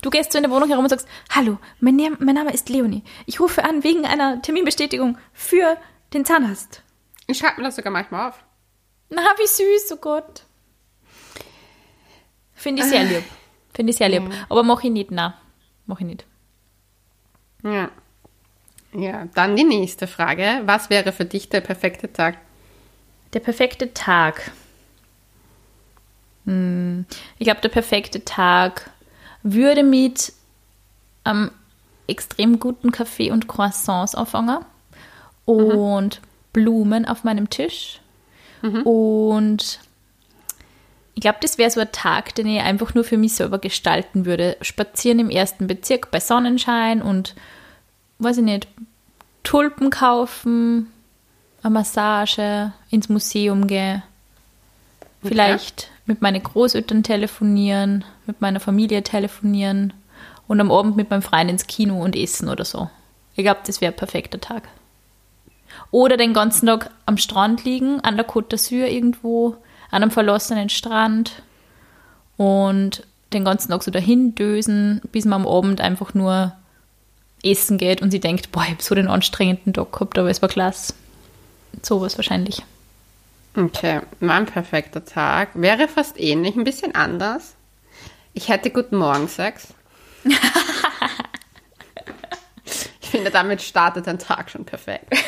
Du 0.00 0.10
gehst 0.10 0.32
so 0.32 0.38
in 0.38 0.42
der 0.44 0.50
Wohnung 0.50 0.68
herum 0.68 0.84
und 0.84 0.88
sagst, 0.90 1.06
hallo, 1.30 1.58
mein, 1.80 1.96
Name- 1.96 2.16
mein 2.20 2.34
Name 2.34 2.52
ist 2.52 2.68
Leonie. 2.68 3.04
Ich 3.26 3.38
rufe 3.40 3.64
an 3.64 3.84
wegen 3.84 4.04
einer 4.04 4.42
Terminbestätigung 4.42 5.16
für 5.32 5.76
den 6.12 6.24
Zahnarzt. 6.24 6.82
Ich 7.28 7.38
schreibe 7.38 7.58
mir 7.60 7.68
das 7.68 7.76
sogar 7.76 7.92
manchmal 7.92 8.28
auf. 8.30 8.44
Na, 9.10 9.22
wie 9.38 9.46
süß, 9.46 9.92
oh 9.92 9.96
Gott. 9.96 10.42
Finde 12.54 12.82
ich 12.82 12.88
sehr 12.88 13.04
lieb. 13.08 13.22
Finde 13.74 13.90
ich 13.90 13.96
sehr 13.96 14.08
lieb. 14.08 14.22
Aber 14.48 14.62
mach 14.62 14.82
ich 14.84 14.90
nicht, 14.90 15.10
na. 15.10 15.34
Mach 15.86 16.00
ich 16.00 16.06
nicht. 16.06 16.24
Ja. 17.62 17.90
Ja, 18.94 19.26
dann 19.34 19.56
die 19.56 19.64
nächste 19.64 20.06
Frage. 20.06 20.62
Was 20.66 20.90
wäre 20.90 21.12
für 21.12 21.24
dich 21.24 21.48
der 21.48 21.62
perfekte 21.62 22.12
Tag? 22.12 22.36
Der 23.32 23.40
perfekte 23.40 23.94
Tag. 23.94 24.50
Hm, 26.44 27.06
ich 27.38 27.44
glaube, 27.44 27.62
der 27.62 27.70
perfekte 27.70 28.24
Tag 28.24 28.90
würde 29.42 29.82
mit 29.82 30.32
einem 31.24 31.50
extrem 32.06 32.60
guten 32.60 32.92
Kaffee 32.92 33.30
und 33.30 33.48
Croissants 33.48 34.14
anfangen 34.14 34.58
und 35.46 36.20
Blumen 36.52 37.06
auf 37.06 37.24
meinem 37.24 37.48
Tisch. 37.48 38.00
Und 38.84 39.80
ich 41.14 41.20
glaube, 41.20 41.38
das 41.40 41.58
wäre 41.58 41.70
so 41.70 41.80
ein 41.80 41.92
Tag, 41.92 42.34
den 42.34 42.46
ich 42.46 42.60
einfach 42.60 42.94
nur 42.94 43.04
für 43.04 43.18
mich 43.18 43.34
selber 43.34 43.58
gestalten 43.58 44.24
würde. 44.24 44.56
Spazieren 44.62 45.18
im 45.18 45.30
ersten 45.30 45.66
Bezirk 45.66 46.10
bei 46.10 46.20
Sonnenschein 46.20 47.02
und, 47.02 47.34
weiß 48.18 48.38
ich 48.38 48.44
nicht, 48.44 48.66
Tulpen 49.42 49.90
kaufen, 49.90 50.90
eine 51.62 51.74
Massage, 51.74 52.72
ins 52.90 53.08
Museum 53.08 53.66
gehen. 53.66 54.02
Vielleicht 55.22 55.90
mit 56.06 56.22
meinen 56.22 56.42
Großeltern 56.42 57.02
telefonieren, 57.02 58.04
mit 58.26 58.40
meiner 58.40 58.60
Familie 58.60 59.02
telefonieren 59.02 59.92
und 60.48 60.60
am 60.60 60.72
Abend 60.72 60.96
mit 60.96 61.10
meinem 61.10 61.22
Freund 61.22 61.50
ins 61.50 61.66
Kino 61.66 62.02
und 62.02 62.16
essen 62.16 62.48
oder 62.48 62.64
so. 62.64 62.90
Ich 63.36 63.44
glaube, 63.44 63.60
das 63.66 63.80
wäre 63.80 63.92
ein 63.92 63.96
perfekter 63.96 64.40
Tag. 64.40 64.68
Oder 65.90 66.16
den 66.16 66.34
ganzen 66.34 66.66
Tag 66.66 66.90
am 67.06 67.18
Strand 67.18 67.64
liegen, 67.64 68.00
an 68.00 68.16
der 68.16 68.28
Côte 68.28 68.48
d'Azur 68.50 68.86
irgendwo, 68.86 69.56
an 69.92 70.02
einem 70.02 70.10
verlassenen 70.10 70.70
Strand 70.70 71.42
und 72.36 73.06
den 73.32 73.44
ganzen 73.44 73.70
Tag 73.70 73.82
so 73.82 73.90
dahin 73.90 74.34
dösen, 74.34 75.00
bis 75.12 75.24
man 75.24 75.42
am 75.42 75.48
Abend 75.48 75.80
einfach 75.80 76.14
nur 76.14 76.52
essen 77.44 77.78
geht 77.78 78.02
und 78.02 78.10
sie 78.10 78.20
denkt, 78.20 78.52
boah, 78.52 78.62
ich 78.62 78.70
habe 78.70 78.82
so 78.82 78.94
den 78.94 79.08
anstrengenden 79.08 79.74
Tag 79.74 79.92
gehabt, 79.92 80.18
aber 80.18 80.30
es 80.30 80.42
war 80.42 80.48
klasse. 80.48 80.94
Sowas 81.82 82.16
wahrscheinlich. 82.16 82.62
Okay, 83.54 84.00
mein 84.20 84.46
perfekter 84.46 85.04
Tag 85.04 85.50
wäre 85.54 85.88
fast 85.88 86.18
ähnlich, 86.18 86.56
ein 86.56 86.64
bisschen 86.64 86.94
anders. 86.94 87.54
Ich 88.32 88.48
hätte 88.48 88.70
Guten 88.70 88.96
Morgen 88.96 89.28
Sex. 89.28 89.74
ich 90.24 90.38
finde, 93.10 93.30
damit 93.30 93.60
startet 93.60 94.08
ein 94.08 94.18
Tag 94.18 94.50
schon 94.50 94.64
perfekt. 94.64 95.12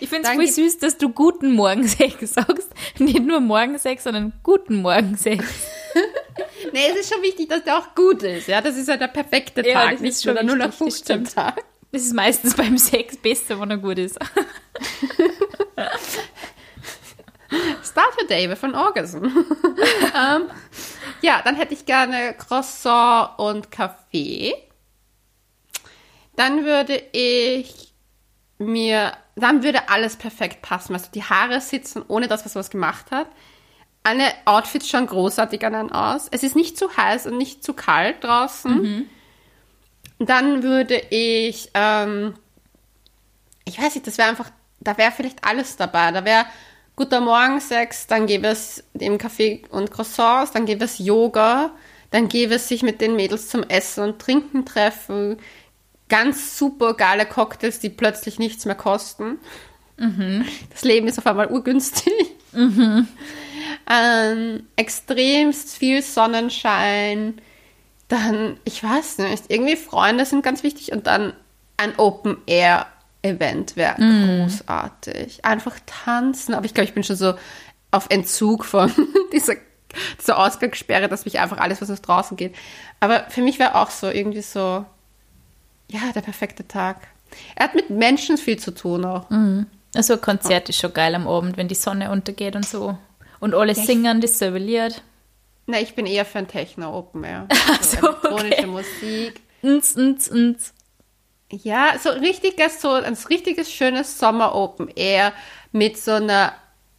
Ich 0.00 0.08
finde 0.08 0.28
es 0.28 0.34
voll 0.34 0.46
süß, 0.46 0.78
dass 0.78 0.96
du 0.98 1.10
guten 1.10 1.52
Morgensex 1.52 2.34
sagst. 2.34 2.70
Nicht 2.98 3.22
nur 3.22 3.40
Morgensex, 3.40 4.04
sondern 4.04 4.32
guten 4.42 4.82
Morgensex. 4.82 5.44
Nee, 6.72 6.88
es 6.90 6.96
ist 7.00 7.12
schon 7.14 7.22
wichtig, 7.22 7.48
dass 7.48 7.64
der 7.64 7.78
auch 7.78 7.94
gut 7.94 8.22
ist. 8.22 8.48
Ja, 8.48 8.60
das 8.60 8.76
ist 8.76 8.88
ja 8.88 8.98
der 8.98 9.08
perfekte 9.08 9.66
Ja, 9.66 9.72
Tag, 9.84 9.92
das 9.92 10.00
nicht 10.00 10.12
ist 10.12 10.24
schon 10.24 10.34
nur 10.34 10.42
0815 10.56 11.04
stimmt. 11.04 11.32
Tag. 11.34 11.64
Das 11.92 12.02
ist 12.02 12.12
meistens 12.12 12.54
beim 12.54 12.76
Sex 12.76 13.16
besser, 13.16 13.58
wenn 13.60 13.70
er 13.70 13.78
gut 13.78 13.98
ist. 13.98 14.18
Start 17.82 18.14
day 18.28 18.50
with 18.50 18.62
an 18.64 18.74
orgasm. 18.74 19.24
ähm, 20.14 20.50
ja, 21.22 21.40
dann 21.44 21.54
hätte 21.54 21.72
ich 21.74 21.86
gerne 21.86 22.34
Croissant 22.34 23.38
und 23.38 23.70
Kaffee. 23.70 24.52
Dann 26.34 26.64
würde 26.64 27.02
ich 27.12 27.94
mir, 28.58 29.12
dann 29.34 29.62
würde 29.62 29.88
alles 29.88 30.16
perfekt 30.16 30.62
passen. 30.62 30.94
Also 30.94 31.08
die 31.12 31.22
Haare 31.24 31.60
sitzen, 31.60 32.02
ohne 32.08 32.28
dass 32.28 32.44
man 32.44 32.54
was 32.54 32.70
gemacht 32.70 33.10
hat. 33.10 33.28
Alle 34.02 34.24
Outfits 34.44 34.88
schauen 34.88 35.06
großartig 35.06 35.64
an 35.66 35.74
einen 35.74 35.92
aus. 35.92 36.28
Es 36.30 36.42
ist 36.42 36.56
nicht 36.56 36.78
zu 36.78 36.96
heiß 36.96 37.26
und 37.26 37.38
nicht 37.38 37.64
zu 37.64 37.74
kalt 37.74 38.22
draußen. 38.22 38.80
Dann 40.18 40.62
würde 40.62 40.96
ich, 41.10 41.70
ähm, 41.74 42.34
ich 43.64 43.80
weiß 43.80 43.94
nicht, 43.94 44.06
das 44.06 44.16
wäre 44.16 44.28
einfach, 44.28 44.50
da 44.80 44.96
wäre 44.96 45.12
vielleicht 45.12 45.44
alles 45.44 45.76
dabei. 45.76 46.12
Da 46.12 46.24
wäre 46.24 46.46
guter 46.94 47.20
Morgensex, 47.20 48.06
dann 48.06 48.26
gäbe 48.26 48.48
es 48.48 48.82
im 48.94 49.18
Kaffee 49.18 49.62
und 49.70 49.90
Croissants, 49.90 50.52
dann 50.52 50.64
gäbe 50.64 50.84
es 50.84 50.98
Yoga, 50.98 51.72
dann 52.10 52.28
gäbe 52.28 52.54
es 52.54 52.68
sich 52.68 52.82
mit 52.82 53.02
den 53.02 53.16
Mädels 53.16 53.48
zum 53.48 53.62
Essen 53.64 54.02
und 54.04 54.18
Trinken 54.18 54.64
treffen, 54.64 55.36
ganz 56.08 56.58
super 56.58 56.94
geile 56.94 57.26
Cocktails, 57.26 57.80
die 57.80 57.90
plötzlich 57.90 58.38
nichts 58.38 58.64
mehr 58.64 58.74
kosten. 58.74 59.38
Das 60.70 60.84
Leben 60.84 61.08
ist 61.08 61.18
auf 61.18 61.26
einmal 61.26 61.48
urgünstig. 61.50 62.12
Ähm, 63.90 64.66
extremst 64.76 65.76
viel 65.76 66.02
Sonnenschein. 66.02 67.40
Dann, 68.08 68.58
ich 68.64 68.82
weiß 68.82 69.18
nicht, 69.18 69.44
irgendwie 69.48 69.76
Freunde 69.76 70.24
sind 70.24 70.42
ganz 70.42 70.62
wichtig 70.62 70.92
und 70.92 71.06
dann 71.06 71.32
ein 71.76 71.98
Open-Air-Event 71.98 73.76
wäre 73.76 73.96
großartig. 73.96 75.44
Einfach 75.44 75.76
tanzen, 75.86 76.54
aber 76.54 76.66
ich 76.66 76.74
glaube, 76.74 76.88
ich 76.88 76.94
bin 76.94 77.04
schon 77.04 77.16
so 77.16 77.34
auf 77.90 78.06
Entzug 78.10 78.64
von 78.64 78.92
dieser, 79.32 79.54
dieser 80.20 80.38
Ausgangssperre, 80.38 81.08
dass 81.08 81.24
mich 81.24 81.38
einfach 81.40 81.58
alles, 81.58 81.80
was 81.80 81.90
aus 81.90 82.02
draußen 82.02 82.36
geht. 82.36 82.54
Aber 83.00 83.26
für 83.30 83.42
mich 83.42 83.58
wäre 83.58 83.74
auch 83.74 83.90
so 83.90 84.08
irgendwie 84.08 84.42
so, 84.42 84.84
ja, 85.90 86.12
der 86.14 86.20
perfekte 86.20 86.66
Tag. 86.66 87.08
Er 87.54 87.64
hat 87.64 87.74
mit 87.74 87.90
Menschen 87.90 88.38
viel 88.38 88.58
zu 88.58 88.72
tun 88.72 89.04
auch. 89.04 89.26
Also 89.94 90.14
ein 90.14 90.20
Konzert 90.20 90.68
ist 90.68 90.78
schon 90.78 90.92
geil 90.92 91.14
am 91.14 91.26
Abend, 91.26 91.56
wenn 91.56 91.68
die 91.68 91.74
Sonne 91.74 92.10
untergeht 92.10 92.54
und 92.56 92.66
so. 92.66 92.96
Und 93.40 93.54
alle 93.54 93.72
Ja, 93.72 93.82
singen 93.82 94.20
dasselbe 94.20 94.58
Lied. 94.58 95.02
Na, 95.66 95.80
ich 95.80 95.94
bin 95.94 96.06
eher 96.06 96.24
für 96.24 96.38
ein 96.38 96.48
Techno-Open 96.48 97.24
Air. 97.24 97.48
so, 97.80 97.98
So 98.00 98.06
elektronische 98.06 98.58
okay. 98.58 98.66
Musik. 98.66 99.40
Ns, 99.62 99.96
ns, 99.96 100.30
ns. 100.30 100.74
Ja, 101.50 101.98
so 101.98 102.10
richtiges, 102.10 102.80
so 102.80 102.92
ein 102.92 103.16
richtiges 103.28 103.70
schönes 103.70 104.18
Sommer 104.18 104.54
Open 104.54 104.88
Air 104.94 105.32
mit 105.72 105.96
so 105.96 106.12
einer, 106.12 106.52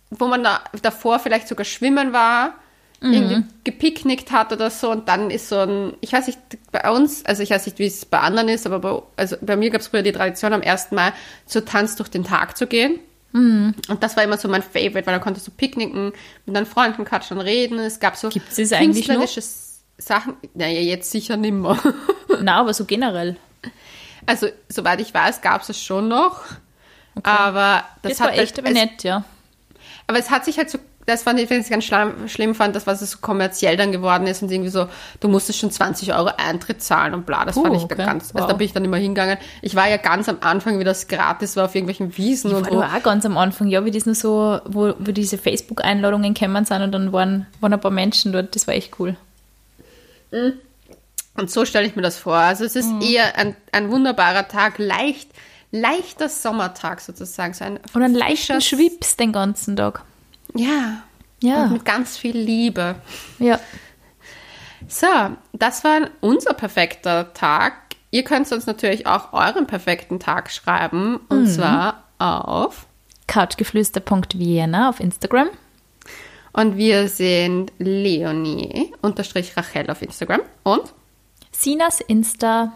wo 0.10 0.28
man 0.28 0.44
da, 0.44 0.64
davor 0.82 1.20
vielleicht 1.20 1.48
sogar 1.48 1.66
schwimmen 1.66 2.14
war, 2.14 2.56
irgendwie 3.00 3.44
gepicknickt 3.64 4.32
hat 4.32 4.52
oder 4.52 4.72
so 4.72 4.90
und 4.90 5.08
dann 5.08 5.30
ist 5.30 5.50
so 5.50 5.60
ein, 5.60 5.94
ich 6.02 6.14
weiß 6.14 6.28
nicht, 6.28 6.40
bei 6.72 6.90
uns, 6.90 7.24
also 7.26 7.44
ich 7.44 7.52
weiß 7.52 7.66
nicht, 7.68 7.78
wie 7.78 7.86
es 7.86 8.06
bei 8.06 8.20
anderen 8.20 8.50
ist, 8.50 8.66
aber 8.66 8.80
bei, 8.80 9.02
also 9.16 9.36
bei 9.42 9.56
mir 9.56 9.70
gab 9.70 9.82
es 9.82 9.88
früher 9.88 10.02
die 10.02 10.12
Tradition, 10.12 10.54
am 10.54 10.62
1. 10.62 10.92
Mai 10.92 11.14
zu 11.46 11.64
Tanz 11.64 11.96
durch 11.96 12.10
den 12.10 12.24
Tag 12.24 12.58
zu 12.58 12.66
gehen. 12.66 13.00
Und 13.88 14.02
das 14.02 14.16
war 14.18 14.24
immer 14.24 14.38
so 14.38 14.48
mein 14.48 14.64
Favorite, 14.64 15.06
weil 15.06 15.14
da 15.14 15.20
konntest 15.20 15.48
du 15.48 15.52
picknicken, 15.52 16.14
mit 16.46 16.56
deinen 16.56 16.66
Freunden 16.66 17.06
quatschen, 17.06 17.40
reden. 17.40 17.78
Es 17.78 18.00
gab 18.00 18.16
so 18.16 18.30
Gibt's 18.30 18.56
das 18.56 18.74
eigentlich 18.74 19.08
noch? 19.08 19.28
Sachen. 20.00 20.36
Naja, 20.54 20.80
jetzt 20.80 21.12
sicher 21.12 21.38
nimmer. 21.38 21.78
Na, 22.42 22.60
aber 22.60 22.74
so 22.74 22.86
generell. 22.86 23.36
Also, 24.26 24.48
soweit 24.70 25.02
ich 25.02 25.14
weiß, 25.14 25.42
gab 25.42 25.62
es 25.62 25.70
es 25.70 25.84
schon 25.84 26.08
noch. 26.08 26.44
Aber 27.24 27.84
das, 28.02 28.14
Das, 28.14 28.22
hat 28.22 28.28
war 28.30 28.38
echt 28.38 28.58
halt, 28.58 28.60
aber 28.60 28.70
es, 28.70 28.74
nett, 28.74 29.04
ja. 29.04 29.24
Aber 30.08 30.20
es 30.20 30.30
hat 30.30 30.46
sich 30.46 30.58
halt 30.58 30.70
so 30.70 30.78
das 31.08 31.24
fand 31.24 31.40
ich, 31.40 31.50
ich 31.50 31.70
ganz 31.70 31.86
schlimm, 31.86 32.28
schlimm 32.28 32.54
fand, 32.54 32.76
das, 32.76 32.86
was 32.86 33.02
es 33.02 33.12
so 33.12 33.18
kommerziell 33.20 33.78
dann 33.78 33.92
geworden 33.92 34.28
ist 34.28 34.44
und 34.44 34.52
irgendwie 34.52 34.70
so, 34.70 34.88
du 35.20 35.28
musstest 35.30 35.58
schon 35.58 35.72
20 35.72 36.14
Euro 36.14 36.30
Eintritt 36.38 36.84
zahlen 36.84 37.14
und 37.16 37.26
bla. 37.26 37.46
Das 37.46 37.56
Puh, 37.56 37.64
fand 37.64 37.78
ich 37.78 37.84
okay. 37.84 37.96
ganz, 37.96 38.26
also 38.36 38.40
Wow. 38.44 38.48
da 38.48 38.54
bin 38.54 38.66
ich 38.66 38.74
dann 38.74 38.86
immer 38.86 38.98
hingegangen. 38.98 39.38
Ich 39.62 39.74
war 39.76 39.90
ja 39.90 39.98
ganz 39.98 40.30
am 40.30 40.38
Anfang, 40.42 40.78
wie 40.80 40.84
das 40.84 41.08
gratis 41.08 41.56
war 41.56 41.66
auf 41.66 41.74
irgendwelchen 41.74 42.16
Wiesen 42.18 42.54
und 42.54 42.70
War 42.70 42.90
da 42.90 42.98
auch 42.98 43.04
ganz 43.04 43.26
am 43.26 43.38
Anfang, 43.38 43.68
ja, 43.70 43.84
wie 43.86 43.92
das 43.92 44.06
nur 44.06 44.16
so, 44.16 44.60
wo, 44.66 44.94
wo 45.00 45.12
diese 45.12 45.38
Facebook-Einladungen 45.38 46.34
gekommen 46.34 46.66
sind 46.66 46.82
und 46.84 46.92
dann 46.92 47.12
waren, 47.14 47.48
waren 47.62 47.74
ein 47.74 47.80
paar 47.82 47.90
Menschen 47.90 48.34
dort, 48.34 48.56
das 48.56 48.68
war 48.68 48.76
echt 48.76 49.00
cool. 49.00 49.16
Und 50.32 51.50
so 51.52 51.66
stelle 51.66 51.88
ich 51.88 51.96
mir 51.96 52.02
das 52.02 52.18
vor. 52.18 52.36
Also 52.36 52.66
es 52.66 52.76
ist 52.76 52.90
Mhm. 52.92 53.02
eher 53.02 53.38
ein, 53.38 53.56
ein 53.72 53.92
wunderbarer 53.92 54.48
Tag, 54.48 54.78
leicht, 54.78 55.30
leichter 55.72 56.30
Sommertag 56.30 57.00
sozusagen. 57.00 57.54
So 57.54 57.64
ein 57.64 57.80
Und 57.94 58.02
einen 58.04 58.16
leichten 58.16 58.56
frischer- 58.56 58.62
Schwips 58.76 59.16
den 59.16 59.32
ganzen 59.32 59.76
Tag. 59.76 60.02
Ja. 60.58 61.04
Ja. 61.42 61.64
Und 61.64 61.74
mit 61.74 61.86
ganz 61.86 62.18
viel 62.18 62.36
Liebe. 62.38 62.96
Ja. 63.40 63.60
So, 64.88 65.08
das 65.54 65.84
war 65.84 66.10
unser 66.22 66.54
perfekter 66.54 67.34
Tag. 67.34 67.74
Ihr 68.12 68.24
könnt 68.24 68.52
uns 68.52 68.66
natürlich 68.66 69.06
auch 69.06 69.34
euren 69.34 69.68
perfekten 69.68 70.20
Tag 70.20 70.50
schreiben. 70.52 71.18
Und 71.30 71.44
Mhm. 71.44 71.48
zwar 71.48 72.04
auf. 72.20 72.88
Couchgeflüster.vienna 73.28 74.90
auf 74.90 75.00
Instagram. 75.00 75.50
Und 76.54 76.78
wir 76.78 77.08
sind 77.08 77.72
Leonie 77.78 78.94
unterstrich 79.02 79.56
Rachel 79.58 79.90
auf 79.92 80.02
Instagram. 80.02 80.42
Und 80.64 80.94
Sinas 81.52 82.02
Insta. 82.02 82.72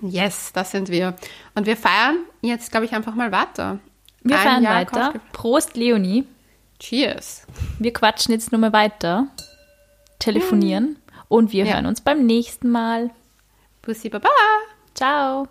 yes, 0.00 0.52
das 0.54 0.70
sind 0.70 0.88
wir. 0.88 1.14
Und 1.54 1.66
wir 1.66 1.76
feiern 1.76 2.18
jetzt, 2.40 2.70
glaube 2.70 2.86
ich, 2.86 2.92
einfach 2.92 3.14
mal 3.14 3.32
weiter. 3.32 3.80
Wir 4.22 4.36
Ein 4.38 4.42
fahren 4.42 4.62
Jahr 4.62 4.74
weiter. 4.76 5.12
Prost, 5.32 5.76
Leonie. 5.76 6.24
Cheers. 6.82 7.46
Wir 7.78 7.92
quatschen 7.92 8.32
jetzt 8.34 8.50
nur 8.50 8.60
mal 8.60 8.72
weiter, 8.72 9.28
telefonieren 10.18 10.98
und 11.28 11.52
wir 11.52 11.64
Ja. 11.64 11.74
hören 11.74 11.86
uns 11.86 12.00
beim 12.00 12.26
nächsten 12.26 12.70
Mal. 12.70 13.10
Bussi 13.82 14.08
Baba. 14.08 14.28
Ciao. 14.92 15.46